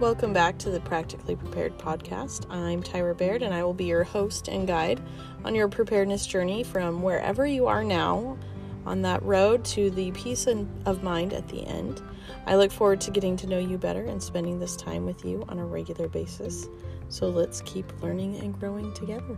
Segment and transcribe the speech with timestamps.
[0.00, 2.48] Welcome back to the Practically Prepared podcast.
[2.48, 5.02] I'm Tyra Baird, and I will be your host and guide
[5.44, 8.38] on your preparedness journey from wherever you are now
[8.86, 12.00] on that road to the peace of mind at the end.
[12.46, 15.44] I look forward to getting to know you better and spending this time with you
[15.48, 16.68] on a regular basis.
[17.08, 19.36] So let's keep learning and growing together.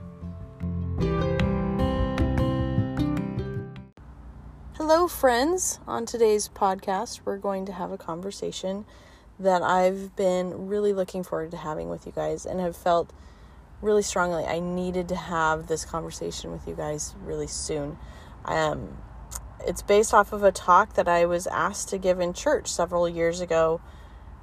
[4.74, 5.80] Hello, friends.
[5.86, 8.84] On today's podcast, we're going to have a conversation
[9.40, 13.12] that I've been really looking forward to having with you guys and have felt
[13.80, 17.98] really strongly I needed to have this conversation with you guys really soon.
[18.44, 18.98] Um,
[19.66, 23.08] it's based off of a talk that I was asked to give in church several
[23.08, 23.80] years ago.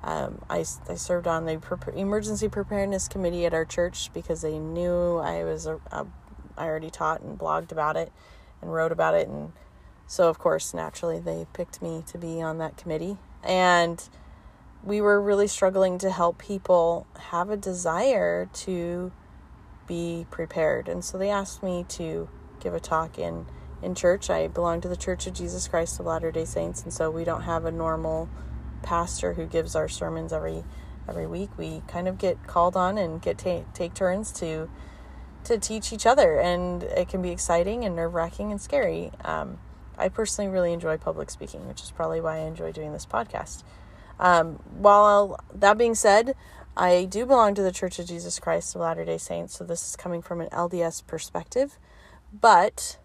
[0.03, 4.57] Um, I, I served on the pre- emergency preparedness committee at our church because they
[4.57, 6.05] knew I was a, a,
[6.57, 8.11] I already taught and blogged about it
[8.61, 9.51] and wrote about it and
[10.07, 14.07] so of course naturally they picked me to be on that committee and
[14.87, 19.11] we were really struggling to help people have a desire to
[19.85, 20.87] be prepared.
[20.87, 22.29] And so they asked me to
[22.61, 23.45] give a talk in
[23.81, 24.29] in church.
[24.29, 27.41] I belong to the Church of Jesus Christ of Latter-day Saints, and so we don't
[27.41, 28.27] have a normal
[28.81, 30.63] pastor who gives our sermons every
[31.07, 31.49] every week.
[31.57, 34.69] We kind of get called on and get ta- take turns to
[35.43, 39.11] to teach each other, and it can be exciting and nerve wracking and scary.
[39.25, 39.59] Um,
[39.97, 43.63] I personally really enjoy public speaking, which is probably why I enjoy doing this podcast.
[44.19, 46.35] Um, while that being said,
[46.75, 49.87] I do belong to the Church of Jesus Christ of Latter day Saints, so this
[49.87, 51.77] is coming from an LDS perspective.
[52.31, 52.99] But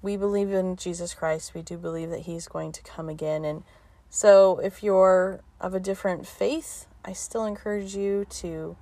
[0.00, 1.54] we believe in Jesus Christ.
[1.54, 3.44] We do believe that He's going to come again.
[3.44, 3.62] And
[4.08, 8.76] so if you're of a different faith, I still encourage you to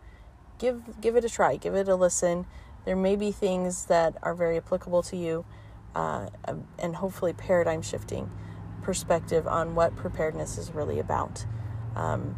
[0.58, 2.46] give give it a try, give it a listen.
[2.84, 5.44] There may be things that are very applicable to you,
[5.94, 6.28] uh,
[6.78, 8.30] and hopefully paradigm shifting
[8.86, 11.44] perspective on what preparedness is really about.
[11.96, 12.36] Um,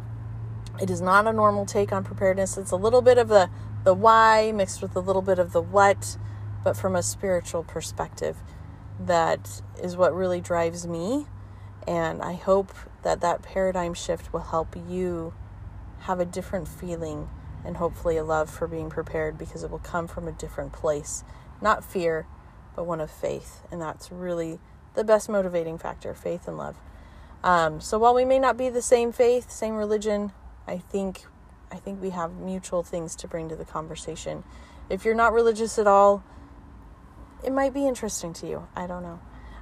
[0.81, 2.57] it is not a normal take on preparedness.
[2.57, 3.51] It's a little bit of the,
[3.83, 6.17] the why mixed with a little bit of the what,
[6.63, 8.37] but from a spiritual perspective.
[8.99, 11.27] That is what really drives me.
[11.87, 15.35] And I hope that that paradigm shift will help you
[15.99, 17.29] have a different feeling
[17.63, 21.23] and hopefully a love for being prepared because it will come from a different place.
[21.61, 22.25] Not fear,
[22.75, 23.61] but one of faith.
[23.71, 24.59] And that's really
[24.95, 26.75] the best motivating factor faith and love.
[27.43, 30.31] Um, so while we may not be the same faith, same religion,
[30.67, 31.25] I think
[31.71, 34.43] I think we have mutual things to bring to the conversation.
[34.89, 36.23] If you're not religious at all,
[37.43, 38.67] it might be interesting to you.
[38.75, 39.19] I don't know.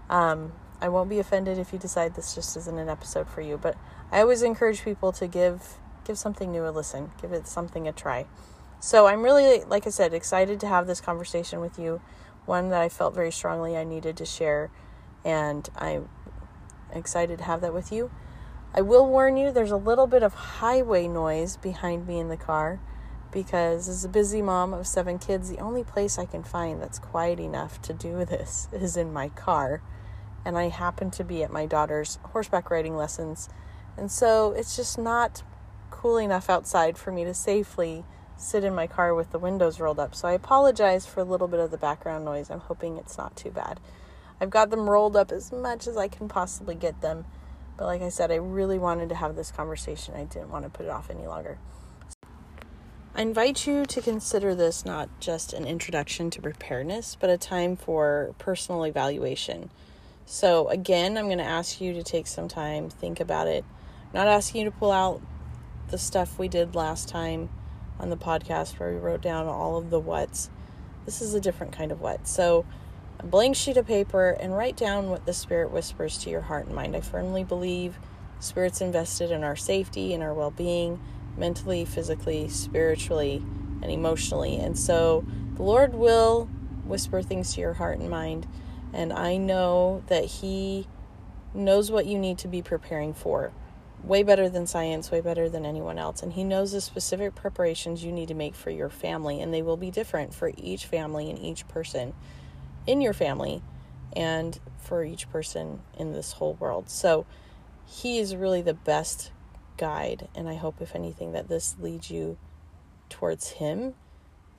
[0.09, 3.57] Um, I won't be offended if you decide this just isn't an episode for you,
[3.57, 3.75] but
[4.11, 7.91] I always encourage people to give give something new a listen, give it something a
[7.91, 8.25] try.
[8.79, 11.99] So I'm really, like I said, excited to have this conversation with you.
[12.45, 14.71] One that I felt very strongly I needed to share
[15.27, 16.07] and I'm
[16.93, 18.09] excited to have that with you.
[18.73, 22.37] I will warn you there's a little bit of highway noise behind me in the
[22.37, 22.79] car
[23.29, 26.97] because as a busy mom of seven kids, the only place I can find that's
[26.97, 29.81] quiet enough to do this is in my car.
[30.45, 33.49] And I happen to be at my daughter's horseback riding lessons.
[33.97, 35.43] And so it's just not
[35.89, 38.05] cool enough outside for me to safely
[38.37, 40.15] sit in my car with the windows rolled up.
[40.15, 42.49] So I apologize for a little bit of the background noise.
[42.49, 43.81] I'm hoping it's not too bad.
[44.39, 47.25] I've got them rolled up as much as I can possibly get them.
[47.77, 50.15] But like I said, I really wanted to have this conversation.
[50.15, 51.57] I didn't want to put it off any longer.
[53.15, 57.75] I invite you to consider this not just an introduction to preparedness, but a time
[57.75, 59.71] for personal evaluation.
[60.25, 63.65] So, again, I'm going to ask you to take some time, think about it.
[64.07, 65.21] I'm not asking you to pull out
[65.89, 67.49] the stuff we did last time
[67.99, 70.49] on the podcast where we wrote down all of the what's.
[71.05, 72.27] This is a different kind of what.
[72.27, 72.65] So,
[73.19, 76.67] a blank sheet of paper and write down what the Spirit whispers to your heart
[76.67, 76.95] and mind.
[76.95, 77.97] I firmly believe
[78.39, 80.99] Spirit's invested in our safety and our well being,
[81.35, 83.43] mentally, physically, spiritually,
[83.81, 84.57] and emotionally.
[84.57, 85.25] And so
[85.55, 86.45] the Lord will
[86.85, 88.47] whisper things to your heart and mind.
[88.93, 90.87] And I know that He
[91.53, 93.51] knows what you need to be preparing for
[94.03, 96.21] way better than science, way better than anyone else.
[96.21, 99.63] And He knows the specific preparations you need to make for your family, and they
[99.63, 102.13] will be different for each family and each person
[102.87, 103.61] in your family
[104.15, 106.89] and for each person in this whole world.
[106.89, 107.25] So
[107.85, 109.31] he is really the best
[109.77, 112.37] guide and I hope if anything that this leads you
[113.09, 113.93] towards him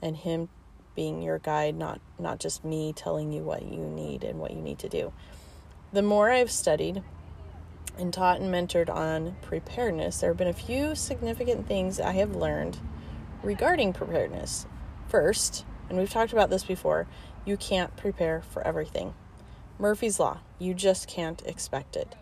[0.01, 0.49] and him
[0.95, 4.61] being your guide, not not just me telling you what you need and what you
[4.61, 5.13] need to do.
[5.93, 7.03] The more I've studied
[7.97, 12.37] and taught and mentored on preparedness, there have been a few significant things I have
[12.37, 12.79] learned
[13.43, 14.67] regarding preparedness.
[15.07, 17.07] First, and we've talked about this before,
[17.49, 19.15] you can't prepare for everything.
[19.79, 22.15] Murphy's Law, you just can't expect it.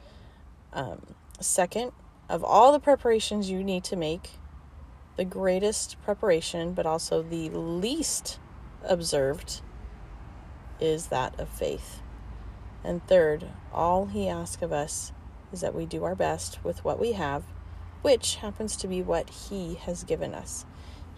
[0.72, 1.90] Um, second,
[2.28, 4.30] of all the preparations you need to make
[5.16, 8.38] the greatest preparation, but also the least
[8.84, 9.62] observed,
[10.78, 12.02] is that of faith.
[12.84, 15.12] And third, all he asks of us
[15.52, 17.42] is that we do our best with what we have,
[18.02, 20.66] which happens to be what he has given us.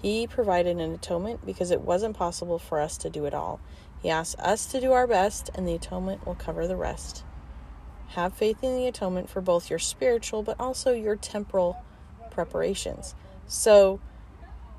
[0.00, 3.60] He provided an atonement because it wasn't possible for us to do it all.
[4.02, 7.24] He asks us to do our best, and the atonement will cover the rest.
[8.08, 11.82] Have faith in the atonement for both your spiritual but also your temporal
[12.30, 13.14] preparations.
[13.46, 14.00] So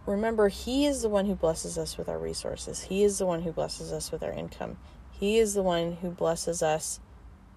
[0.05, 3.41] remember, He is the one who blesses us with our resources, He is the one
[3.41, 4.77] who blesses us with our income,
[5.11, 6.99] He is the one who blesses us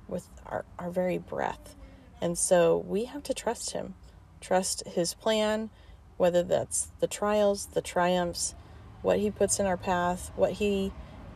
[0.08, 1.76] with our, our very breath.
[2.20, 3.94] And so we have to trust Him,
[4.40, 5.70] trust His plan,
[6.16, 8.54] whether that's the trials, the triumphs,
[9.00, 10.92] what He puts in our path, what He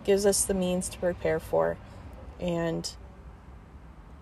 [0.06, 1.76] gives us the means to prepare for.
[2.40, 2.90] And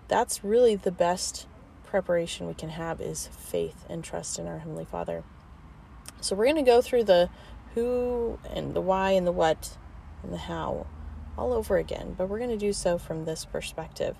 [0.07, 1.47] that's really the best
[1.85, 5.23] preparation we can have is faith and trust in our Heavenly Father.
[6.19, 7.29] So we're going to go through the
[7.75, 9.77] who and the why and the what
[10.23, 10.87] and the how
[11.37, 14.15] all over again, but we're going to do so from this perspective.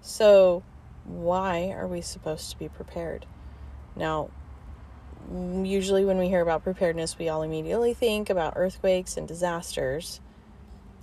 [0.00, 0.62] So,
[1.04, 3.26] why are we supposed to be prepared?
[3.94, 4.30] Now,
[5.30, 10.20] usually when we hear about preparedness, we all immediately think about earthquakes and disasters.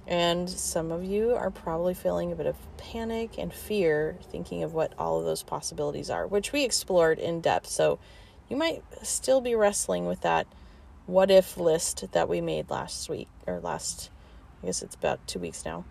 [0.06, 4.74] And some of you are probably feeling a bit of panic and fear thinking of
[4.74, 7.68] what all of those possibilities are, which we explored in depth.
[7.68, 8.00] So
[8.50, 10.48] you might still be wrestling with that
[11.06, 14.10] what if list that we made last week or last,
[14.62, 15.86] I guess it's about two weeks now.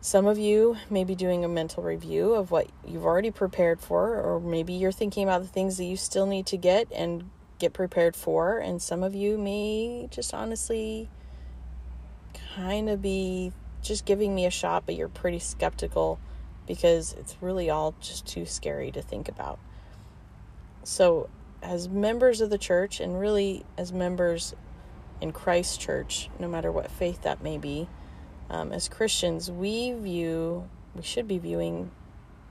[0.00, 4.14] Some of you may be doing a mental review of what you've already prepared for,
[4.14, 7.28] or maybe you're thinking about the things that you still need to get and
[7.58, 8.58] get prepared for.
[8.58, 11.10] And some of you may just honestly
[12.54, 16.18] kind of be just giving me a shot, but you're pretty skeptical
[16.66, 19.58] because it's really all just too scary to think about.
[20.84, 21.28] So,
[21.62, 24.54] as members of the church, and really as members
[25.20, 27.88] in Christ Church, no matter what faith that may be,
[28.48, 31.90] um, as Christians, we view, we should be viewing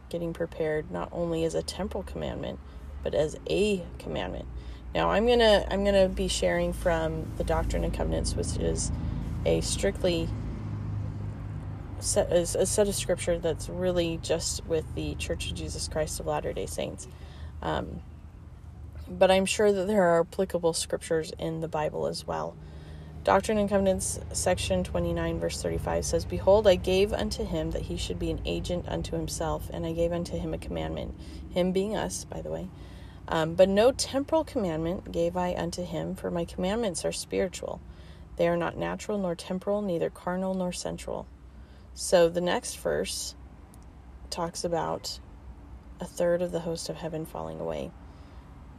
[0.10, 2.60] getting prepared not only as a temporal commandment,
[3.04, 4.46] but as a commandment.
[4.94, 8.92] Now, I'm gonna I'm gonna be sharing from the Doctrine and Covenants, which is
[9.46, 10.30] a strictly
[12.00, 16.20] set, a, a set of scripture that's really just with the Church of Jesus Christ
[16.20, 17.08] of Latter Day Saints.
[17.62, 18.02] Um,
[19.08, 22.56] but I'm sure that there are applicable scriptures in the Bible as well.
[23.24, 27.98] Doctrine and Covenants, section 29, verse 35 says, Behold, I gave unto him that he
[27.98, 31.20] should be an agent unto himself, and I gave unto him a commandment,
[31.50, 32.70] him being us, by the way.
[33.28, 37.82] Um, but no temporal commandment gave I unto him, for my commandments are spiritual,
[38.40, 41.28] they are not natural nor temporal, neither carnal nor sensual.
[41.94, 43.36] So the next verse
[44.30, 45.20] talks about
[46.00, 47.92] a third of the host of heaven falling away.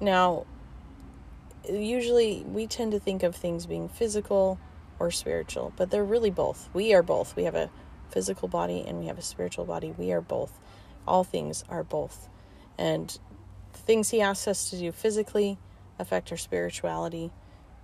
[0.01, 0.47] Now,
[1.69, 4.59] usually we tend to think of things being physical
[4.99, 6.71] or spiritual, but they're really both.
[6.73, 7.37] We are both.
[7.37, 7.71] We have a
[8.09, 9.93] physical body and we have a spiritual body.
[9.99, 10.59] We are both.
[11.07, 12.31] All things are both.
[12.79, 13.19] And
[13.75, 15.59] the things he asks us to do physically
[15.99, 17.31] affect our spirituality,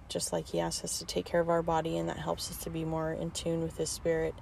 [0.08, 2.58] just like He asks us to take care of our body, and that helps us
[2.64, 4.34] to be more in tune with His Spirit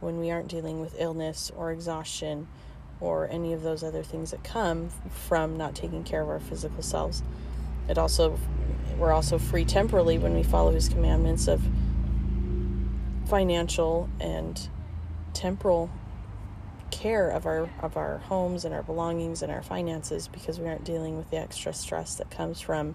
[0.00, 2.48] when we aren't dealing with illness or exhaustion
[3.00, 6.82] or any of those other things that come from not taking care of our physical
[6.82, 7.22] selves.
[7.88, 8.38] It also
[8.98, 11.62] we're also free temporally when we follow his commandments of
[13.26, 14.68] financial and
[15.32, 15.90] temporal
[16.90, 20.84] care of our of our homes and our belongings and our finances because we aren't
[20.84, 22.94] dealing with the extra stress that comes from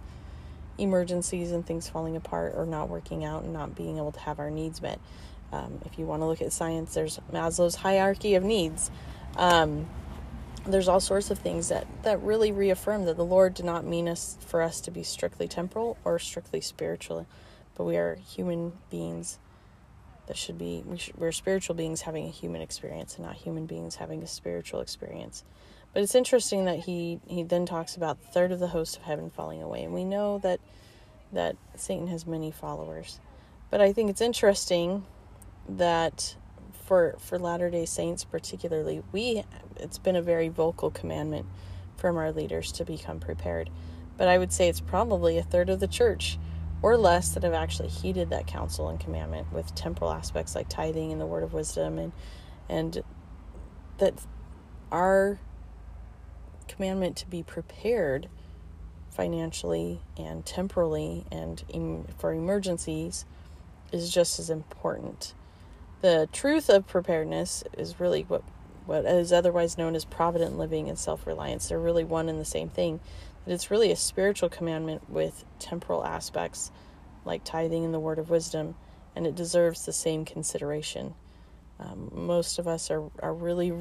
[0.78, 4.40] emergencies and things falling apart or not working out and not being able to have
[4.40, 5.00] our needs met.
[5.52, 8.92] Um, if you want to look at science, there's Maslow's hierarchy of needs.
[9.36, 9.88] Um,
[10.66, 14.10] there's all sorts of things that, that really reaffirm that the Lord did not mean
[14.10, 17.26] us for us to be strictly temporal or strictly spiritual,
[17.76, 19.40] but we are human beings
[20.28, 23.66] that should be we should, we're spiritual beings having a human experience and not human
[23.66, 25.44] beings having a spiritual experience.
[25.98, 29.02] But it's interesting that he he then talks about the third of the host of
[29.02, 30.60] heaven falling away, and we know that
[31.34, 33.20] that Satan has many followers.
[33.72, 35.08] But I think it's interesting
[35.68, 36.36] that
[36.86, 39.44] for for Latter-day Saints particularly, we
[39.78, 41.48] it's been a very vocal commandment
[41.96, 43.72] from our leaders to become prepared.
[44.18, 46.38] But I would say it's probably a third of the church
[46.84, 51.12] or less that have actually heeded that counsel and commandment with temporal aspects like tithing
[51.12, 52.12] and the word of wisdom and
[52.70, 53.02] and
[53.98, 54.14] that
[54.92, 55.40] our
[56.68, 58.28] commandment to be prepared
[59.10, 61.64] financially and temporally and
[62.18, 63.26] for emergencies
[63.92, 65.34] is just as important.
[66.02, 68.44] The truth of preparedness is really what
[68.86, 71.68] what is otherwise known as provident living and self reliance.
[71.68, 73.02] They're really one and the same thing.
[73.44, 76.72] But it's really a spiritual commandment with temporal aspects
[77.26, 78.76] like tithing and the word of wisdom,
[79.16, 81.14] and it deserves the same consideration.
[81.80, 83.74] Um, most of us are, are really,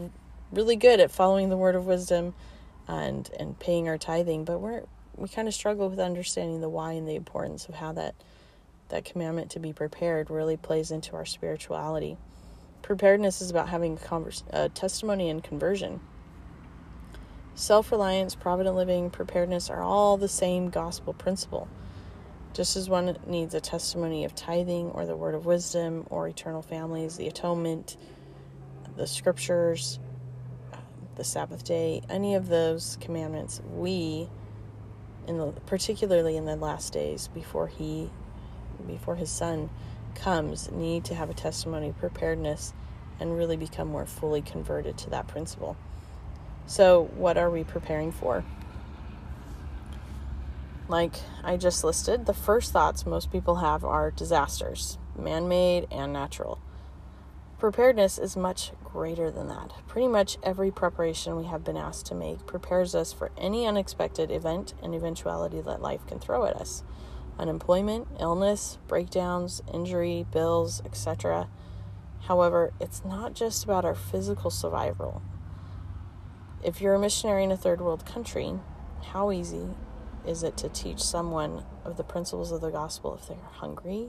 [0.51, 2.35] really good at following the word of wisdom
[2.89, 4.83] and, and paying our tithing, but we're,
[5.17, 8.15] we kind of struggle with understanding the why and the importance of how that,
[8.89, 12.17] that commandment to be prepared really plays into our spirituality.
[12.83, 16.01] Preparedness is about having a, a testimony and conversion.
[17.57, 21.69] Self reliance, provident living, preparedness are all the same gospel principle.
[22.53, 26.63] Just as one needs a testimony of tithing or the word of wisdom or eternal
[26.63, 27.97] families, the atonement,
[28.97, 29.99] the scriptures,
[31.17, 34.29] the Sabbath day, any of those commandments, we,
[35.27, 38.11] in the, particularly in the last days before he,
[38.87, 39.71] before his son
[40.15, 42.73] comes, need to have a testimony preparedness
[43.19, 45.77] and really become more fully converted to that principle.
[46.67, 48.45] So, what are we preparing for?
[50.89, 56.13] like I just listed, the first thoughts most people have are disasters, man made and
[56.13, 56.59] natural.
[57.59, 59.75] Preparedness is much greater than that.
[59.87, 64.31] Pretty much every preparation we have been asked to make prepares us for any unexpected
[64.31, 66.83] event and eventuality that life can throw at us
[67.39, 71.47] unemployment, illness, breakdowns, injury, bills, etc.
[72.23, 75.21] However, it's not just about our physical survival.
[76.65, 78.55] If you're a missionary in a third world country,
[79.13, 79.75] how easy
[80.27, 84.09] is it to teach someone of the principles of the gospel if they're hungry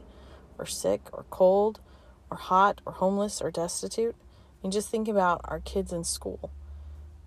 [0.57, 1.81] or sick or cold
[2.31, 4.15] or hot or homeless or destitute?
[4.63, 6.51] And just think about our kids in school.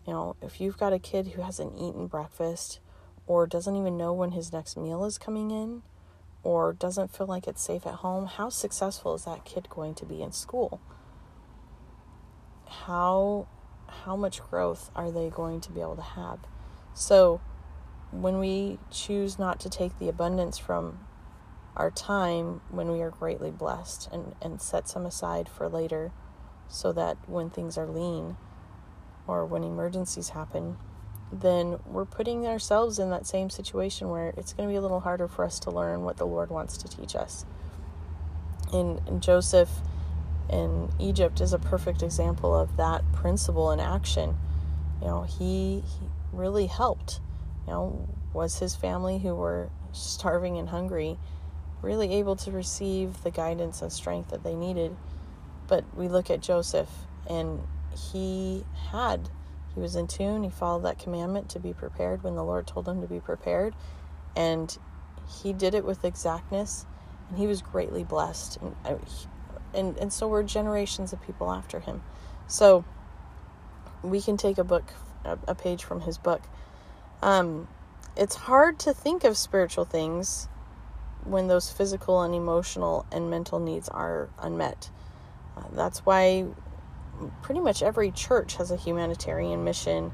[0.07, 2.81] You know, if you've got a kid who hasn't eaten breakfast
[3.27, 5.83] or doesn't even know when his next meal is coming in
[6.43, 10.07] or doesn't feel like it's safe at home, how successful is that kid going to
[10.07, 10.81] be in school?
[12.67, 13.47] How
[14.05, 16.39] how much growth are they going to be able to have?
[16.95, 17.41] So,
[18.13, 21.01] when we choose not to take the abundance from
[21.77, 26.13] our time when we are greatly blessed and, and set some aside for later
[26.71, 28.37] so that when things are lean
[29.27, 30.79] or when emergencies happen,
[31.31, 35.01] then we're putting ourselves in that same situation where it's going to be a little
[35.01, 37.45] harder for us to learn what the Lord wants to teach us.
[38.73, 39.71] And, and Joseph
[40.49, 44.37] in Egypt is a perfect example of that principle in action.
[45.01, 47.21] You know, he, he really helped
[47.67, 51.19] you know, was his family who were starving and hungry
[51.83, 54.97] really able to receive the guidance and strength that they needed?
[55.71, 56.91] But we look at Joseph,
[57.27, 57.61] and
[58.13, 59.31] he had,
[59.75, 60.43] he was in tune.
[60.43, 63.75] He followed that commandment to be prepared when the Lord told him to be prepared.
[64.37, 64.77] And
[65.43, 66.85] he did it with exactness,
[67.31, 68.59] and he was greatly blessed.
[68.61, 68.97] And, uh,
[69.73, 72.03] and, and so were generations of people after him.
[72.47, 72.85] So
[74.03, 74.93] we can take a book,
[75.25, 76.43] a, a page from his book
[77.23, 77.69] um,
[78.17, 80.49] it's hard to think of spiritual things
[81.25, 84.91] when those physical and emotional and mental needs are unmet.
[85.57, 86.47] Uh, that's why
[87.43, 90.13] pretty much every church has a humanitarian mission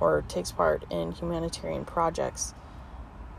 [0.00, 2.54] or takes part in humanitarian projects.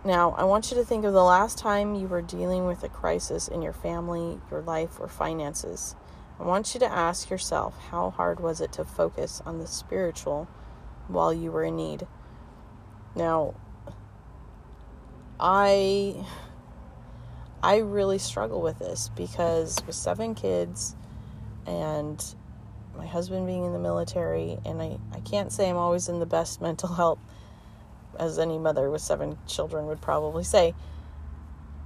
[0.04, 2.89] Now, I want you to think of the last time you were dealing with a
[2.89, 5.96] crisis in your family, your life, or finances.
[6.39, 10.48] I want you to ask yourself how hard was it to focus on the spiritual
[11.08, 12.06] while you were in need?
[13.16, 13.56] Now,
[15.39, 16.25] I
[17.62, 20.96] I really struggle with this because with seven kids
[21.68, 22.24] and
[22.98, 26.26] my husband being in the military and I, I can't say I'm always in the
[26.26, 27.20] best mental health
[28.20, 30.74] as any mother with seven children would probably say.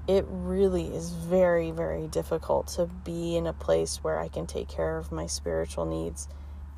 [0.08, 4.68] It really is very, very difficult to be in a place where I can take
[4.68, 6.28] care of my spiritual needs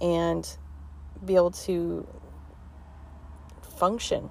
[0.01, 0.57] and
[1.23, 2.05] be able to
[3.77, 4.29] function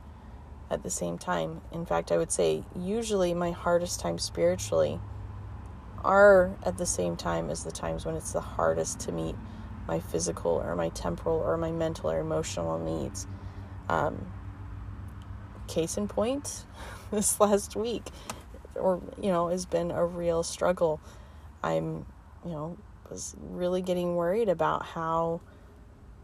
[0.70, 1.62] at the same time.
[1.72, 5.00] In fact, I would say usually my hardest time spiritually
[6.04, 9.36] are at the same time as the times when it's the hardest to meet
[9.86, 13.26] my physical or my temporal or my mental or emotional needs.
[13.88, 14.32] Um,
[15.68, 16.64] case in point,
[17.10, 18.04] this last week,
[18.74, 21.00] or you know, has been a real struggle.
[21.62, 22.06] I'm,
[22.44, 22.76] you know,
[23.10, 25.40] was really getting worried about how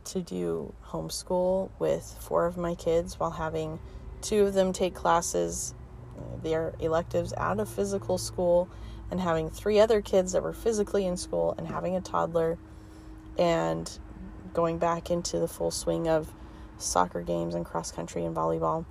[0.04, 3.78] to do homeschool with four of my kids while having
[4.22, 5.74] two of them take classes,
[6.42, 8.68] their electives out of physical school,
[9.10, 12.58] and having three other kids that were physically in school, and having a toddler,
[13.38, 13.98] and
[14.52, 16.32] going back into the full swing of
[16.78, 18.84] soccer games and cross country and volleyball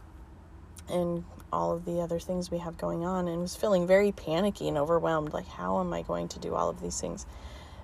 [0.90, 4.68] and all of the other things we have going on and was feeling very panicky
[4.68, 7.26] and overwhelmed like how am i going to do all of these things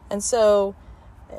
[0.09, 0.75] and so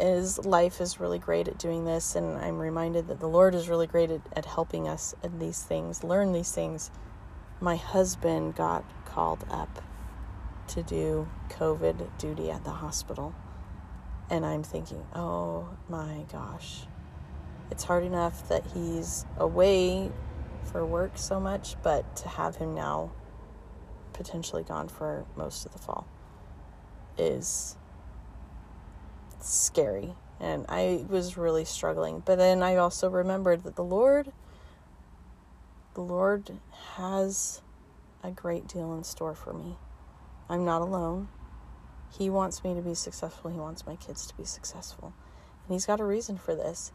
[0.01, 3.69] is life is really great at doing this, and I'm reminded that the Lord is
[3.69, 6.91] really great at, at helping us in these things, learn these things.
[7.61, 9.83] My husband got called up
[10.69, 13.35] to do COVID duty at the hospital.
[14.31, 16.87] And I'm thinking, oh my gosh,
[17.71, 20.11] it's hard enough that he's away
[20.65, 23.13] for work so much, but to have him now
[24.13, 26.07] potentially gone for most of the fall
[27.19, 27.77] is
[29.41, 30.15] scary.
[30.41, 32.23] And I was really struggling.
[32.25, 34.33] But then I also remembered that the Lord,
[35.95, 36.59] the Lord
[36.97, 37.63] has
[38.23, 39.77] a great deal in store for me.
[40.49, 41.29] I'm not alone.
[42.17, 43.51] He wants me to be successful.
[43.51, 45.13] He wants my kids to be successful.
[45.67, 46.93] And He's got a reason for this.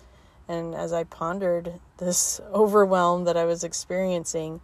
[0.48, 4.62] And as I pondered this overwhelm that I was experiencing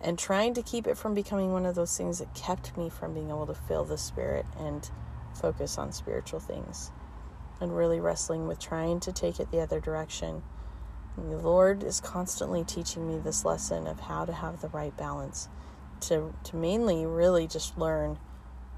[0.00, 3.14] and trying to keep it from becoming one of those things that kept me from
[3.14, 4.88] being able to feel the Spirit and
[5.34, 6.90] focus on spiritual things,
[7.60, 10.42] and really wrestling with trying to take it the other direction.
[11.16, 14.96] And the Lord is constantly teaching me this lesson of how to have the right
[14.96, 15.48] balance,
[16.02, 18.18] to, to mainly really just learn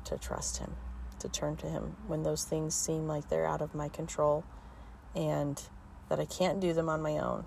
[0.05, 0.75] to trust Him
[1.21, 4.45] to turn to Him when those things seem like they're out of my control
[5.15, 5.63] and
[6.09, 7.45] that I can't do them on my own.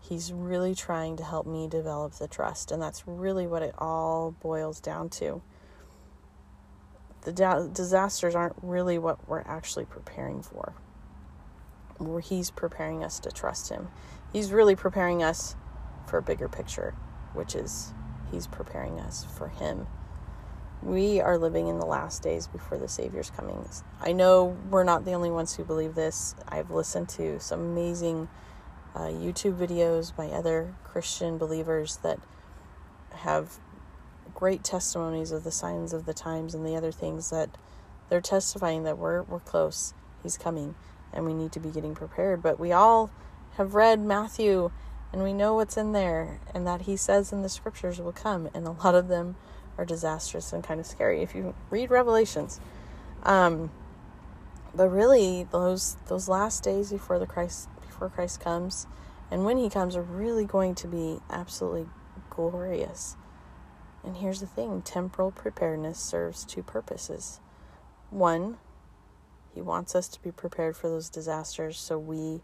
[0.00, 4.32] He's really trying to help me develop the trust, and that's really what it all
[4.40, 5.42] boils down to.
[7.22, 10.74] The da- disasters aren't really what we're actually preparing for.
[11.98, 13.88] Where he's preparing us to trust him.
[14.32, 15.56] He's really preparing us
[16.06, 16.94] for a bigger picture,
[17.32, 17.92] which is
[18.30, 19.86] he's preparing us for him
[20.82, 23.68] we are living in the last days before the Savior's coming.
[24.00, 26.34] I know we're not the only ones who believe this.
[26.48, 28.28] I've listened to some amazing
[28.94, 32.20] uh, YouTube videos by other Christian believers that
[33.10, 33.58] have
[34.34, 37.50] great testimonies of the signs of the times and the other things that
[38.08, 39.94] they're testifying that we're we're close.
[40.22, 40.74] He's coming
[41.12, 42.42] and we need to be getting prepared.
[42.42, 43.10] But we all
[43.56, 44.70] have read Matthew
[45.16, 48.50] and we know what's in there and that he says in the scriptures will come
[48.52, 49.34] and a lot of them
[49.78, 52.60] are disastrous and kind of scary if you read Revelations.
[53.22, 53.70] Um,
[54.74, 58.86] but really, those those last days before the Christ before Christ comes,
[59.30, 61.86] and when He comes, are really going to be absolutely
[62.28, 63.16] glorious.
[64.04, 67.40] And here's the thing: temporal preparedness serves two purposes.
[68.10, 68.58] One,
[69.54, 72.42] He wants us to be prepared for those disasters, so we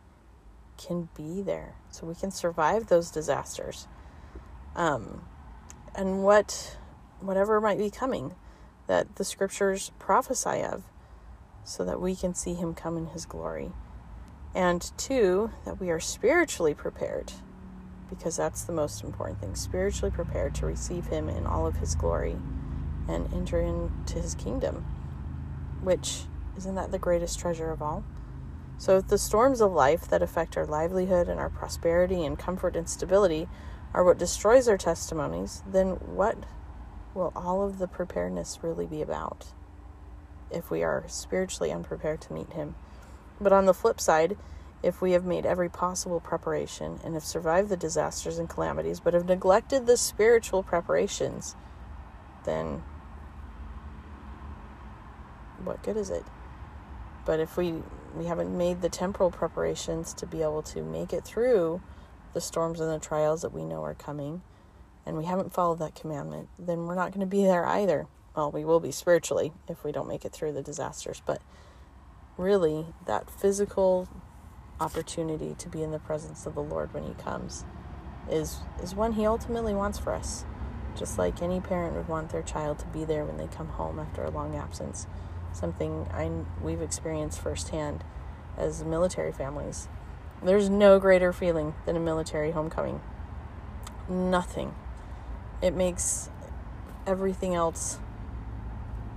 [0.86, 3.86] can be there, so we can survive those disasters.
[4.74, 5.22] Um,
[5.94, 6.76] and what
[7.20, 8.34] whatever might be coming
[8.86, 10.82] that the scriptures prophesy of,
[11.64, 13.70] so that we can see him come in his glory.
[14.54, 17.32] And two, that we are spiritually prepared,
[18.10, 21.94] because that's the most important thing spiritually prepared to receive him in all of his
[21.94, 22.36] glory
[23.08, 24.84] and enter into his kingdom,
[25.80, 26.24] which
[26.56, 28.04] isn't that the greatest treasure of all?
[28.82, 32.74] So, if the storms of life that affect our livelihood and our prosperity and comfort
[32.74, 33.46] and stability
[33.94, 36.36] are what destroys our testimonies, then what
[37.14, 39.52] will all of the preparedness really be about
[40.50, 42.74] if we are spiritually unprepared to meet Him?
[43.40, 44.36] But on the flip side,
[44.82, 49.14] if we have made every possible preparation and have survived the disasters and calamities, but
[49.14, 51.54] have neglected the spiritual preparations,
[52.42, 52.82] then
[55.62, 56.24] what good is it?
[57.24, 57.74] But if we
[58.14, 61.80] we haven't made the temporal preparations to be able to make it through
[62.32, 64.42] the storms and the trials that we know are coming,
[65.04, 68.06] and we haven't followed that commandment, then we're not going to be there either.
[68.34, 71.42] Well, we will be spiritually if we don't make it through the disasters, but
[72.38, 74.08] really, that physical
[74.80, 77.64] opportunity to be in the presence of the Lord when He comes
[78.30, 80.44] is is one He ultimately wants for us.
[80.96, 83.98] Just like any parent would want their child to be there when they come home
[83.98, 85.06] after a long absence,
[85.52, 86.30] something I
[86.62, 88.04] we've experienced firsthand
[88.56, 89.88] as military families.
[90.42, 93.00] There's no greater feeling than a military homecoming.
[94.08, 94.74] Nothing
[95.62, 96.28] it makes
[97.06, 97.98] everything else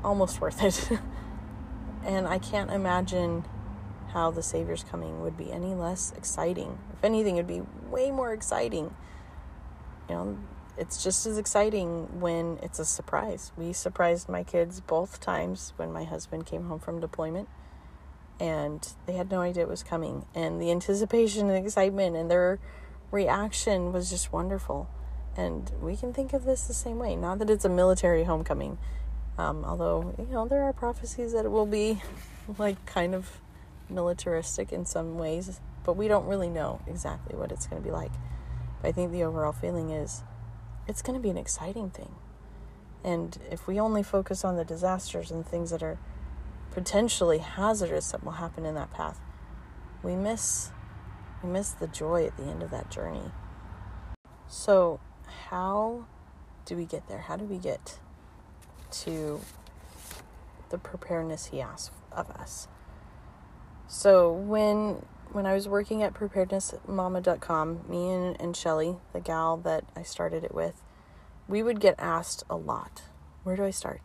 [0.04, 1.00] almost worth it.
[2.06, 3.44] and I can't imagine
[4.14, 6.78] how the Savior's coming would be any less exciting.
[6.94, 8.96] If anything, it'd be way more exciting.
[10.08, 10.38] You know,
[10.78, 13.52] it's just as exciting when it's a surprise.
[13.58, 17.48] We surprised my kids both times when my husband came home from deployment,
[18.40, 20.26] and they had no idea it was coming.
[20.36, 22.60] And the anticipation and excitement and their
[23.12, 24.90] reaction was just wonderful.
[25.38, 27.16] And we can think of this the same way.
[27.16, 28.78] Not that it's a military homecoming,
[29.38, 32.02] um, although, you know, there are prophecies that it will be
[32.58, 33.40] like kind of
[33.90, 37.92] militaristic in some ways, but we don't really know exactly what it's going to be
[37.94, 38.12] like.
[38.82, 40.24] But I think the overall feeling is
[40.88, 42.16] it's going to be an exciting thing.
[43.04, 46.00] And if we only focus on the disasters and things that are
[46.72, 49.20] potentially hazardous that will happen in that path,
[50.04, 50.72] we miss
[51.44, 53.32] we miss the joy at the end of that journey.
[54.48, 55.00] So,
[55.50, 56.06] how
[56.66, 57.20] do we get there?
[57.20, 58.00] How do we get
[59.04, 59.42] to
[60.70, 62.68] the preparedness he asks of us?
[63.88, 69.84] So, when when I was working at preparednessmama.com, me and, and Shelly, the gal that
[69.94, 70.82] I started it with,
[71.50, 73.02] we would get asked a lot,
[73.44, 74.00] where do I start?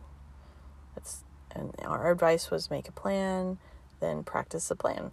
[0.93, 1.23] That's
[1.55, 3.59] and our advice was make a plan,
[4.01, 5.11] then practice the plan.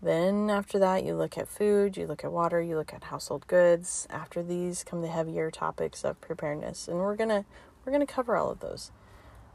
[0.00, 3.48] Then after that, you look at food, you look at water, you look at household
[3.48, 4.06] goods.
[4.10, 7.44] After these come the heavier topics of preparedness, and we're gonna
[7.84, 8.92] we're gonna cover all of those.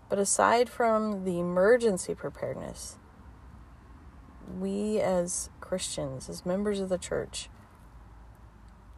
[0.09, 2.97] But aside from the emergency preparedness,
[4.59, 7.49] we as Christians, as members of the church,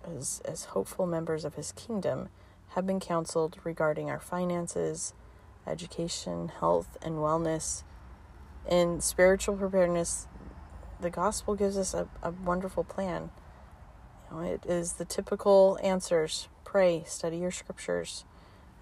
[0.05, 2.29] as as hopeful members of His kingdom,
[2.69, 5.13] have been counseled regarding our finances,
[5.65, 7.83] education, health, and wellness.
[8.69, 10.27] In spiritual preparedness,
[11.01, 13.31] the gospel gives us a, a wonderful plan.
[14.29, 18.25] You know, it is the typical answers pray, study your scriptures.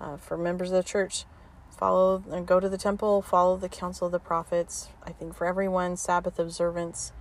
[0.01, 1.23] Uh, for members of the church,
[1.69, 4.89] follow and go to the temple, follow the counsel of the prophets.
[5.03, 7.13] I think for everyone, Sabbath observance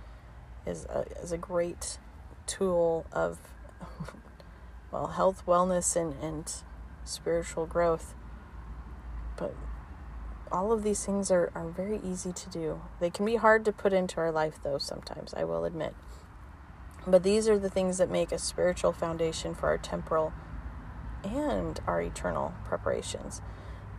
[0.67, 1.97] is a, is a great
[2.45, 3.39] tool of
[4.91, 6.53] well health, wellness, and and
[7.03, 8.13] spiritual growth.
[9.37, 9.55] But
[10.51, 12.81] all of these things are, are very easy to do.
[12.99, 15.93] They can be hard to put into our life, though, sometimes, I will admit.
[17.05, 20.33] But these are the things that make a spiritual foundation for our temporal
[21.23, 23.41] and our eternal preparations.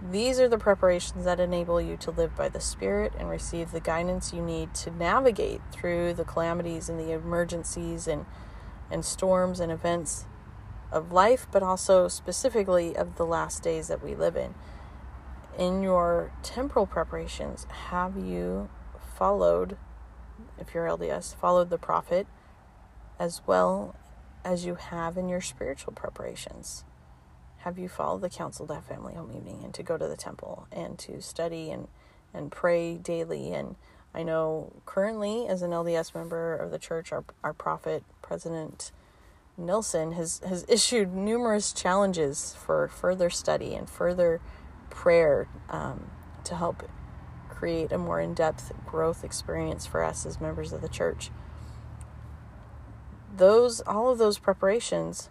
[0.00, 3.80] These are the preparations that enable you to live by the Spirit and receive the
[3.80, 8.24] guidance you need to navigate through the calamities and the emergencies and,
[8.90, 10.26] and storms and events
[10.92, 14.54] of life, but also specifically of the last days that we live in
[15.58, 18.70] in your temporal preparations, have you
[19.16, 19.76] followed,
[20.58, 22.28] if you're LDS, followed the prophet
[23.18, 23.96] as well
[24.44, 26.84] as you have in your spiritual preparations?
[27.62, 30.16] Have you followed the counsel to have family home evening and to go to the
[30.16, 31.88] temple and to study and,
[32.32, 33.52] and pray daily?
[33.52, 33.74] And
[34.14, 38.92] I know currently, as an LDS member of the church, our, our prophet, President
[39.56, 44.40] Nelson, has, has issued numerous challenges for further study and further
[44.88, 46.10] prayer um,
[46.44, 46.88] to help
[47.48, 51.30] create a more in depth growth experience for us as members of the church.
[53.36, 55.28] Those, all of those preparations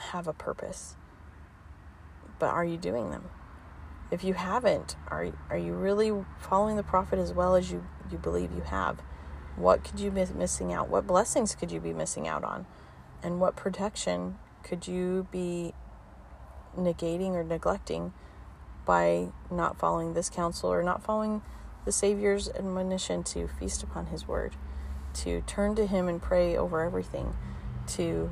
[0.00, 0.96] have a purpose.
[2.38, 3.28] But are you doing them?
[4.10, 8.18] If you haven't, are, are you really following the prophet as well as you, you
[8.18, 9.00] believe you have?
[9.56, 10.88] What could you be missing out?
[10.88, 12.66] What blessings could you be missing out on?
[13.22, 15.74] And what protection could you be
[16.76, 18.12] negating or neglecting
[18.84, 21.42] by not following this counsel or not following
[21.84, 24.56] the Savior's admonition to feast upon His Word,
[25.14, 27.36] to turn to Him and pray over everything,
[27.88, 28.30] to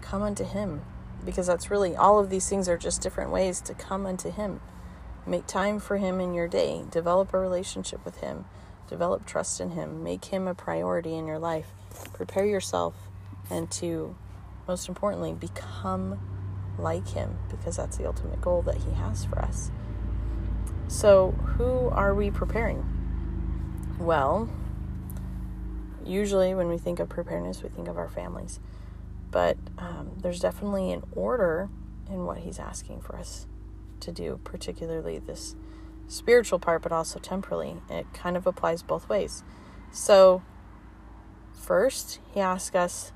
[0.00, 0.82] come unto Him.
[1.24, 4.60] Because that's really all of these things are just different ways to come unto Him.
[5.26, 8.44] Make time for Him in your day, develop a relationship with Him,
[8.88, 11.66] develop trust in Him, make Him a priority in your life,
[12.12, 12.94] prepare yourself,
[13.50, 14.14] and to,
[14.68, 16.20] most importantly, become
[16.78, 19.70] like him because that's the ultimate goal that he has for us.
[20.88, 22.84] So, who are we preparing?
[23.98, 24.48] Well,
[26.04, 28.60] usually when we think of preparedness, we think of our families.
[29.36, 31.68] But um, there's definitely an order
[32.08, 33.46] in what he's asking for us
[34.00, 35.56] to do, particularly this
[36.08, 37.76] spiritual part, but also temporally.
[37.90, 39.44] It kind of applies both ways.
[39.92, 40.42] So,
[41.52, 43.12] first, he asks us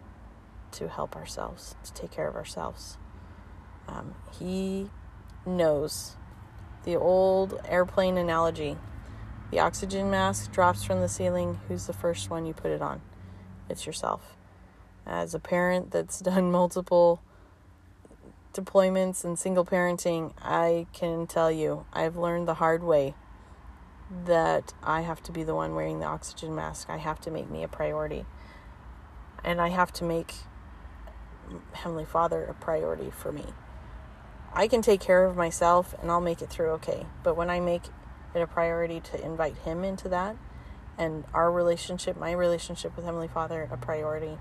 [0.72, 2.98] to help ourselves, to take care of ourselves.
[3.88, 4.90] Um, he
[5.46, 6.16] knows
[6.84, 8.76] the old airplane analogy.
[9.50, 11.60] The oxygen mask drops from the ceiling.
[11.66, 13.00] Who's the first one you put it on?
[13.70, 14.36] It's yourself.
[15.10, 17.20] As a parent that's done multiple
[18.54, 23.14] deployments and single parenting, I can tell you, I've learned the hard way
[24.24, 26.88] that I have to be the one wearing the oxygen mask.
[26.88, 28.24] I have to make me a priority.
[29.44, 30.34] And I have to make
[31.72, 33.46] Heavenly Father a priority for me.
[34.52, 37.06] I can take care of myself and I'll make it through okay.
[37.22, 37.82] But when I make
[38.34, 40.36] it a priority to invite Him into that
[40.98, 44.38] and our relationship, my relationship with Heavenly Father, a priority,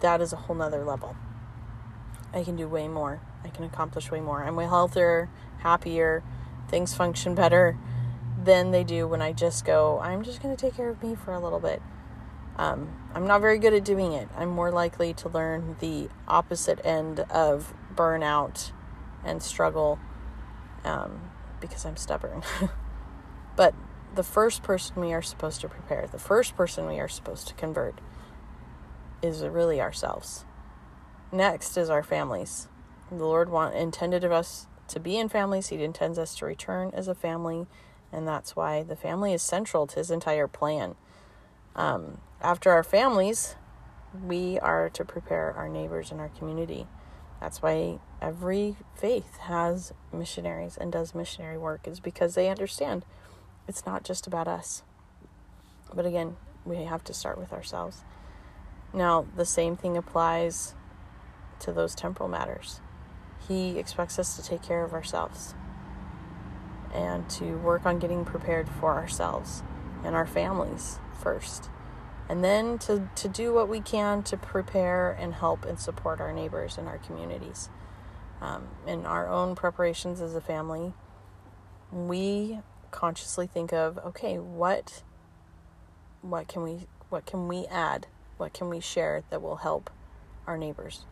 [0.00, 1.16] that is a whole nother level.
[2.32, 3.20] I can do way more.
[3.44, 4.44] I can accomplish way more.
[4.44, 6.22] I'm way healthier, happier,
[6.68, 7.76] things function better
[8.42, 11.14] than they do when I just go, I'm just going to take care of me
[11.14, 11.82] for a little bit.
[12.56, 14.28] Um, I'm not very good at doing it.
[14.36, 18.72] I'm more likely to learn the opposite end of burnout
[19.24, 19.98] and struggle
[20.84, 21.20] um,
[21.60, 22.42] because I'm stubborn.
[23.56, 23.74] but
[24.14, 27.54] the first person we are supposed to prepare, the first person we are supposed to
[27.54, 27.98] convert,
[29.22, 30.44] is really ourselves.
[31.32, 32.68] Next is our families.
[33.10, 35.68] The Lord want, intended of us to be in families.
[35.68, 37.66] He intends us to return as a family,
[38.12, 40.96] and that's why the family is central to His entire plan.
[41.76, 43.56] Um, after our families,
[44.24, 46.86] we are to prepare our neighbors and our community.
[47.40, 53.04] That's why every faith has missionaries and does missionary work, is because they understand
[53.68, 54.82] it's not just about us.
[55.94, 58.02] But again, we have to start with ourselves.
[58.92, 60.74] Now, the same thing applies
[61.60, 62.80] to those temporal matters.
[63.46, 65.54] He expects us to take care of ourselves
[66.92, 69.62] and to work on getting prepared for ourselves
[70.04, 71.70] and our families first.
[72.28, 76.32] And then to, to do what we can to prepare and help and support our
[76.32, 77.68] neighbors and our communities.
[78.40, 80.94] Um, in our own preparations as a family,
[81.92, 85.02] we consciously think of okay, what
[86.22, 88.06] what can we what can we add?
[88.40, 89.90] What can we share that will help
[90.46, 91.04] our neighbors?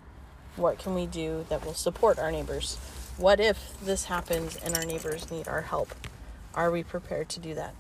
[0.56, 2.76] What can we do that will support our neighbors?
[3.18, 5.94] What if this happens and our neighbors need our help?
[6.54, 7.74] Are we prepared to do that?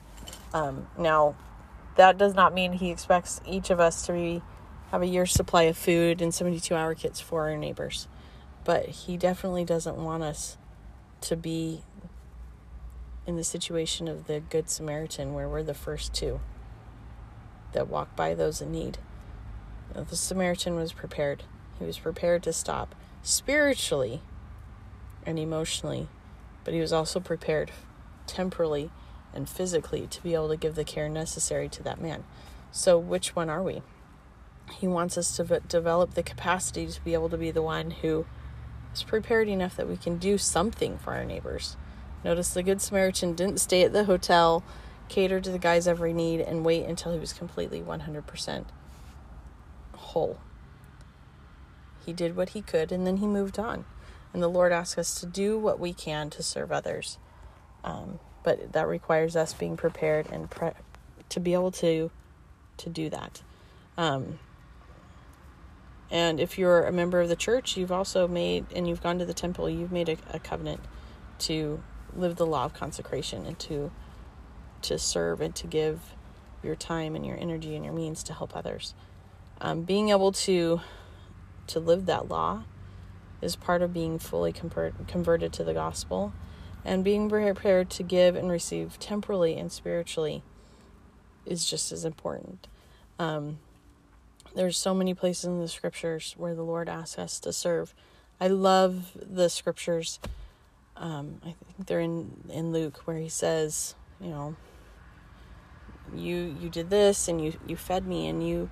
[0.52, 1.34] Um, now,
[1.96, 4.42] that does not mean he expects each of us to be
[4.90, 8.06] have a year's supply of food and 72 hour kits for our neighbors.
[8.64, 10.58] But he definitely doesn't want us
[11.22, 11.84] to be
[13.26, 16.40] in the situation of the Good Samaritan, where we're the first two
[17.72, 18.98] that walk by those in need.
[19.94, 21.44] Uh, the Samaritan was prepared.
[21.78, 24.22] He was prepared to stop spiritually
[25.24, 26.08] and emotionally,
[26.64, 27.70] but he was also prepared
[28.26, 28.90] temporally
[29.34, 32.24] and physically to be able to give the care necessary to that man.
[32.70, 33.82] So, which one are we?
[34.78, 37.90] He wants us to v- develop the capacity to be able to be the one
[37.90, 38.26] who
[38.92, 41.76] is prepared enough that we can do something for our neighbors
[42.24, 44.64] Notice the Good Samaritan didn't stay at the hotel,
[45.08, 48.64] cater to the guy's every need, and wait until he was completely 100%
[50.08, 50.38] whole.
[52.04, 53.84] He did what he could and then he moved on.
[54.32, 57.18] And the Lord asks us to do what we can to serve others.
[57.84, 60.70] Um, but that requires us being prepared and pre-
[61.28, 62.10] to be able to
[62.78, 63.42] to do that.
[63.96, 64.38] Um,
[66.10, 69.26] and if you're a member of the church, you've also made and you've gone to
[69.26, 70.80] the temple, you've made a, a covenant
[71.40, 71.82] to
[72.14, 73.90] live the law of consecration and to
[74.82, 76.14] to serve and to give
[76.62, 78.94] your time and your energy and your means to help others.
[79.60, 80.80] Um, being able to
[81.66, 82.64] to live that law
[83.42, 86.32] is part of being fully convert, converted to the gospel
[86.84, 90.42] and being prepared to give and receive temporally and spiritually
[91.44, 92.66] is just as important.
[93.18, 93.58] Um,
[94.54, 97.94] there's so many places in the scriptures where the Lord asks us to serve.
[98.40, 100.20] I love the scriptures
[101.00, 104.56] um, I think they're in in Luke where he says, you know,
[106.14, 108.68] you you did this and you you fed me and you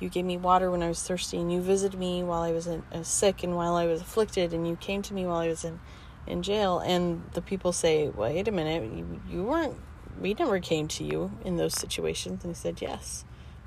[0.00, 2.66] you gave me water when I was thirsty and you visited me while I was
[2.66, 5.48] in, uh, sick and while I was afflicted and you came to me while I
[5.48, 5.80] was in
[6.26, 6.80] in jail.
[6.80, 9.76] And the people say, wait a minute, you, you weren't
[10.20, 12.42] we never came to you in those situations.
[12.44, 13.24] And he said yes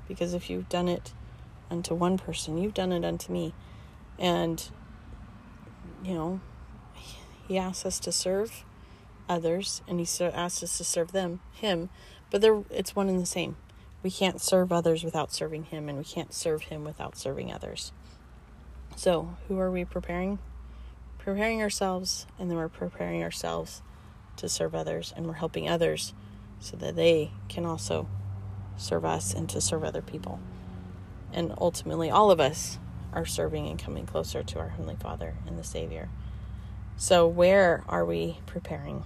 [0.08, 1.12] because if you've done it
[1.70, 3.54] unto one person you've done it unto me.
[4.18, 4.70] And
[6.04, 6.40] you know
[7.48, 8.64] he asks us to serve
[9.28, 11.88] others and he asks us to serve them, him,
[12.30, 13.56] but they're, it's one and the same.
[14.02, 17.92] We can't serve others without serving him, and we can't serve him without serving others.
[18.96, 20.38] So, who are we preparing?
[21.18, 23.82] Preparing ourselves, and then we're preparing ourselves
[24.36, 26.14] to serve others, and we're helping others
[26.60, 28.08] so that they can also
[28.76, 30.40] serve us and to serve other people.
[31.32, 32.78] And ultimately, all of us
[33.12, 36.08] are serving and coming closer to our Heavenly Father and the Savior.
[36.96, 39.04] So, where are we preparing?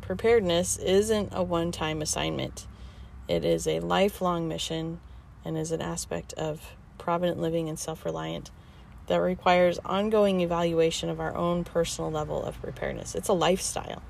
[0.00, 2.66] Preparedness isn't a one time assignment,
[3.30, 5.00] it is a lifelong mission
[5.44, 8.50] and is an aspect of provident living and self reliant
[9.06, 13.14] that requires ongoing evaluation of our own personal level of preparedness.
[13.14, 14.02] It's a lifestyle.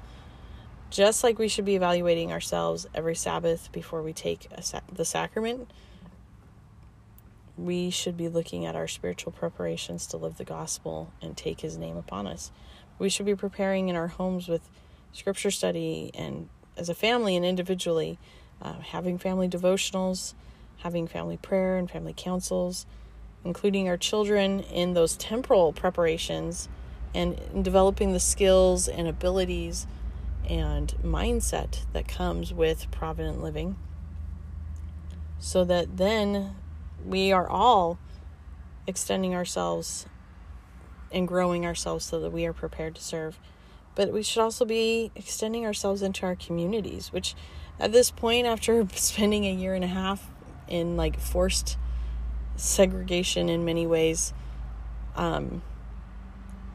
[0.90, 5.70] Just like we should be evaluating ourselves every Sabbath before we take sa- the sacrament,
[7.56, 11.76] we should be looking at our spiritual preparations to live the gospel and take his
[11.76, 12.50] name upon us.
[12.98, 14.68] We should be preparing in our homes with
[15.12, 18.18] scripture study and as a family and individually,
[18.62, 20.34] uh, having family devotionals,
[20.78, 22.86] having family prayer and family councils,
[23.44, 26.68] including our children in those temporal preparations
[27.14, 29.86] and developing the skills and abilities
[30.48, 33.76] and mindset that comes with provident living.
[35.38, 36.54] So that then
[37.04, 37.98] we are all
[38.86, 40.06] extending ourselves
[41.12, 43.38] and growing ourselves so that we are prepared to serve.
[43.94, 47.34] But we should also be extending ourselves into our communities, which
[47.80, 50.30] at this point, after spending a year and a half
[50.68, 51.76] in like forced
[52.56, 54.32] segregation in many ways,
[55.16, 55.62] um,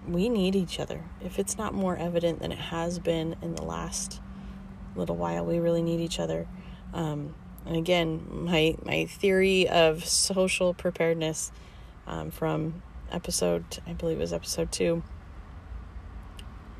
[0.08, 1.04] we need each other.
[1.24, 4.20] If it's not more evident than it has been in the last
[4.96, 6.48] little while, we really need each other.
[6.94, 11.52] Um, and again, my my theory of social preparedness
[12.08, 15.04] um, from episode, I believe it was episode two.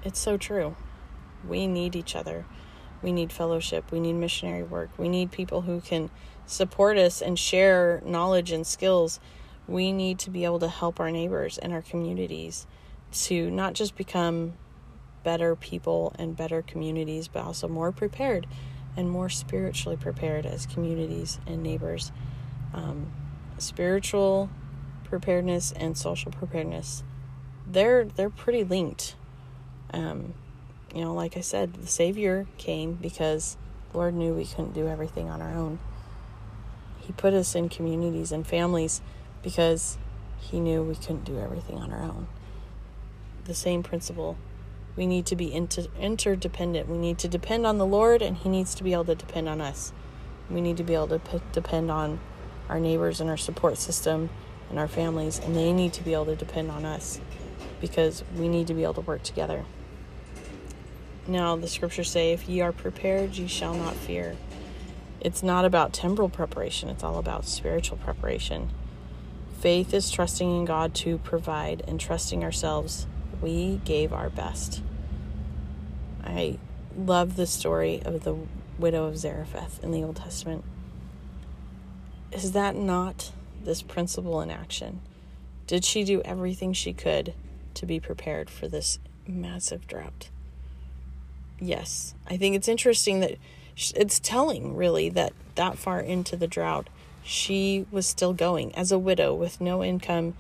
[0.04, 0.76] It's so true.
[1.48, 2.46] We need each other.
[3.06, 3.92] We need fellowship.
[3.92, 4.90] We need missionary work.
[4.98, 6.10] We need people who can
[6.48, 9.20] support us and share knowledge and skills.
[9.68, 12.66] We need to be able to help our neighbors and our communities
[13.26, 14.54] to not just become
[15.24, 18.48] better people and better communities, but also more prepared
[18.98, 22.12] and more spiritually prepared as communities and neighbors.
[22.74, 23.14] Um,
[23.60, 24.50] spiritual
[25.04, 27.04] preparedness and social preparedness,
[27.68, 29.16] they're they're pretty linked.
[29.94, 30.34] Um,
[30.96, 33.58] you know, like I said, the Savior came because
[33.92, 35.78] the Lord knew we couldn't do everything on our own.
[37.02, 39.02] He put us in communities and families
[39.44, 39.98] because
[40.40, 42.28] He knew we couldn't do everything on our own.
[43.44, 44.38] The same principle.
[44.96, 46.88] We need to be inter- interdependent.
[46.88, 49.50] We need to depend on the Lord, and He needs to be able to depend
[49.50, 49.92] on us.
[50.50, 52.22] We need to be able to p- depend on
[52.70, 54.30] our neighbors and our support system
[54.70, 57.20] and our families, and they need to be able to depend on us
[57.82, 59.66] because we need to be able to work together.
[61.28, 64.36] Now, the scriptures say, If ye are prepared, ye shall not fear.
[65.20, 68.70] It's not about temporal preparation, it's all about spiritual preparation.
[69.60, 73.08] Faith is trusting in God to provide and trusting ourselves.
[73.42, 74.84] We gave our best.
[76.24, 76.60] I
[76.96, 78.36] love the story of the
[78.78, 80.64] widow of Zarephath in the Old Testament.
[82.32, 83.32] Is that not
[83.64, 85.02] this principle in action?
[85.66, 87.34] Did she do everything she could
[87.74, 90.30] to be prepared for this massive drought?
[91.60, 92.16] Yes.
[92.28, 93.38] I think it's interesting that
[93.96, 96.90] it's telling, really, that that far into the drought,
[97.24, 100.36] she was still going as a widow with no income,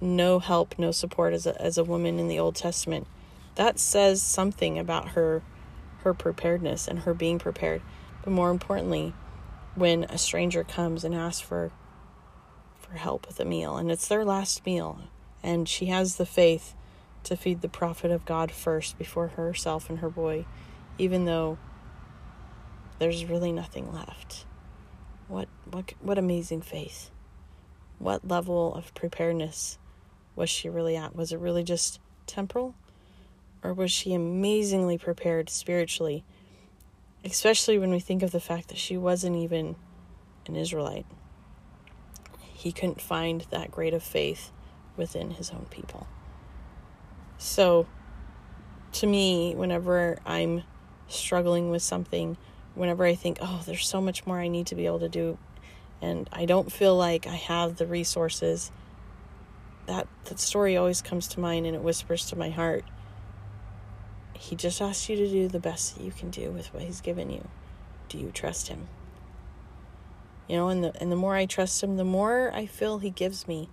[0.00, 3.06] no help, no support as a, as a woman in the Old Testament.
[3.56, 5.42] That says something about her
[6.02, 7.80] her preparedness and her being prepared.
[8.22, 9.14] But more importantly,
[9.74, 11.72] when a stranger comes and asks for
[12.78, 15.00] for help with a meal and it's their last meal
[15.42, 16.74] and she has the faith
[17.24, 20.46] to feed the prophet of God first before herself and her boy
[20.98, 21.58] even though
[22.98, 24.46] there's really nothing left.
[25.28, 27.10] What what what amazing faith.
[27.98, 29.78] What level of preparedness
[30.36, 31.14] was she really at?
[31.14, 32.74] Was it really just temporal?
[33.62, 36.24] Or was she amazingly prepared spiritually?
[37.24, 39.76] Especially when we think of the fact that she wasn't even
[40.46, 41.06] an Israelite.
[42.52, 44.50] He couldn't find that great of faith
[44.96, 46.06] within his own people.
[47.44, 47.86] So,
[48.92, 50.62] to me, whenever I'm
[51.08, 52.38] struggling with something,
[52.74, 55.36] whenever I think, oh, there's so much more I need to be able to do,
[56.00, 58.72] and I don't feel like I have the resources,
[59.84, 62.86] that, that story always comes to mind and it whispers to my heart.
[64.32, 67.02] He just asks you to do the best that you can do with what he's
[67.02, 67.46] given you.
[68.08, 68.88] Do you trust him?
[70.48, 73.10] You know, and the and the more I trust him, the more I feel he
[73.10, 73.68] gives me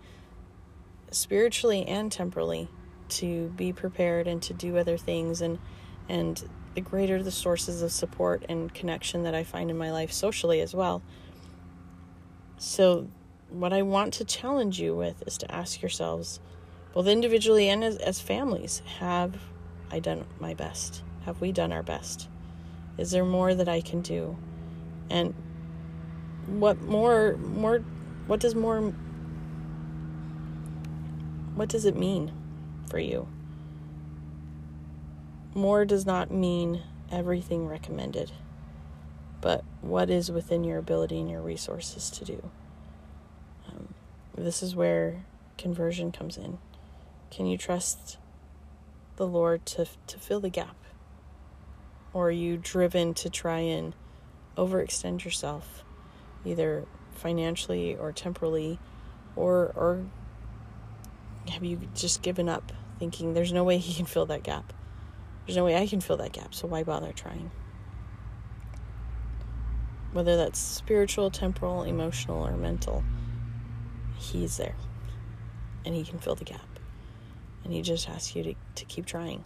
[1.09, 2.67] spiritually and temporally
[3.11, 5.59] to be prepared and to do other things and
[6.09, 10.11] and the greater the sources of support and connection that I find in my life
[10.11, 11.01] socially as well.
[12.57, 13.07] So
[13.49, 16.39] what I want to challenge you with is to ask yourselves,
[16.93, 19.35] both individually and as, as families, have
[19.91, 21.03] I done my best?
[21.25, 22.29] Have we done our best?
[22.97, 24.37] Is there more that I can do?
[25.09, 25.33] And
[26.47, 27.79] what more more
[28.27, 28.93] what does more
[31.55, 32.31] what does it mean
[32.91, 33.27] for you.
[35.55, 38.31] More does not mean everything recommended
[39.41, 42.49] but what is within your ability and your resources to do?
[43.67, 43.93] Um,
[44.37, 45.25] this is where
[45.57, 46.59] conversion comes in.
[47.31, 48.17] Can you trust
[49.17, 50.75] the lord to to fill the gap?
[52.13, 53.95] Or are you driven to try and
[54.57, 55.83] overextend yourself
[56.45, 56.85] either
[57.15, 58.79] financially or temporally?
[59.35, 60.05] Or or
[61.49, 62.71] have you just given up
[63.01, 64.73] thinking there's no way he can fill that gap
[65.47, 67.49] there's no way i can fill that gap so why bother trying
[70.13, 73.03] whether that's spiritual temporal emotional or mental
[74.19, 74.75] he's there
[75.83, 76.79] and he can fill the gap
[77.63, 79.43] and he just asks you to, to keep trying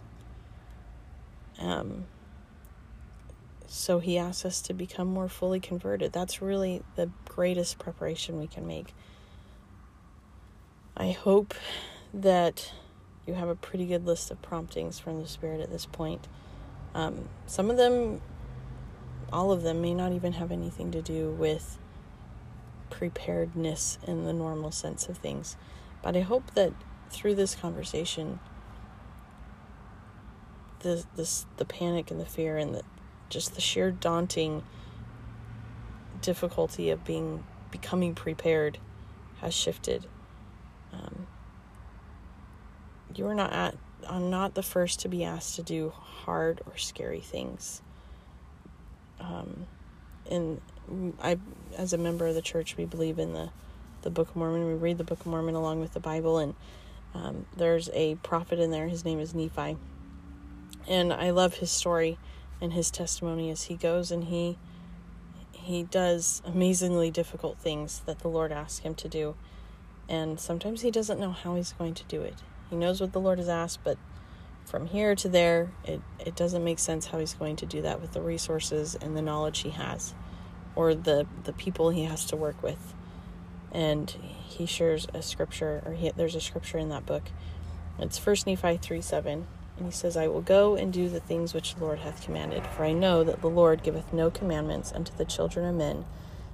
[1.58, 2.04] um,
[3.66, 6.12] so he asks us to become more fully converted.
[6.12, 8.94] That's really the greatest preparation we can make.
[10.96, 11.54] I hope
[12.14, 12.72] that
[13.26, 16.28] you have a pretty good list of promptings from the Spirit at this point.
[16.94, 18.20] Um, some of them,
[19.32, 21.78] all of them, may not even have anything to do with
[22.90, 25.56] preparedness in the normal sense of things.
[26.02, 26.72] But I hope that
[27.10, 28.38] through this conversation,
[30.80, 32.82] the this the panic and the fear and the
[33.28, 34.62] just the sheer daunting
[36.20, 38.78] difficulty of being becoming prepared
[39.40, 40.06] has shifted.
[40.92, 41.26] Um,
[43.18, 43.76] you are not at
[44.08, 47.82] I'm not the first to be asked to do hard or scary things.
[49.20, 49.66] Um,
[50.30, 50.60] and
[51.20, 51.38] I,
[51.76, 53.50] as a member of the church, we believe in the,
[54.02, 54.66] the Book of Mormon.
[54.66, 56.54] We read the Book of Mormon along with the Bible, and
[57.14, 58.88] um, there's a prophet in there.
[58.88, 59.76] His name is Nephi,
[60.86, 62.18] and I love his story
[62.60, 64.56] and his testimony as he goes and he
[65.52, 69.34] he does amazingly difficult things that the Lord asks him to do,
[70.08, 72.34] and sometimes he doesn't know how he's going to do it.
[72.70, 73.98] He knows what the Lord has asked, but
[74.64, 78.00] from here to there, it, it doesn't make sense how he's going to do that
[78.00, 80.14] with the resources and the knowledge he has
[80.76, 82.94] or the, the people he has to work with.
[83.72, 87.24] And he shares a scripture, or he, there's a scripture in that book.
[87.98, 89.46] It's First Nephi 3 7.
[89.76, 92.66] And he says, I will go and do the things which the Lord hath commanded,
[92.66, 96.06] for I know that the Lord giveth no commandments unto the children of men,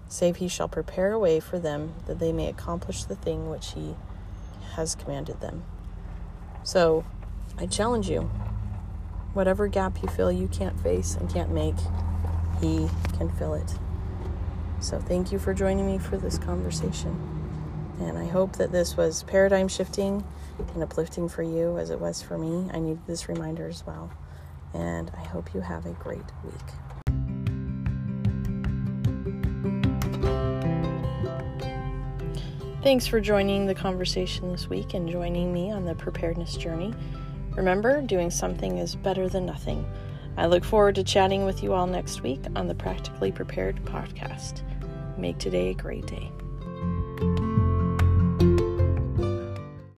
[0.08, 3.74] save he shall prepare a way for them that they may accomplish the thing which
[3.74, 3.94] he
[4.74, 5.62] has commanded them.
[6.64, 7.04] So
[7.58, 8.30] I challenge you
[9.34, 11.76] whatever gap you feel you can't face and can't make,
[12.60, 13.74] He can fill it.
[14.80, 17.16] So thank you for joining me for this conversation.
[18.00, 20.24] And I hope that this was paradigm shifting
[20.74, 22.68] and uplifting for you as it was for me.
[22.72, 24.10] I needed this reminder as well.
[24.74, 26.81] And I hope you have a great week.
[32.82, 36.92] Thanks for joining the conversation this week and joining me on the preparedness journey.
[37.50, 39.88] Remember, doing something is better than nothing.
[40.36, 44.62] I look forward to chatting with you all next week on the Practically Prepared podcast.
[45.16, 47.51] Make today a great day.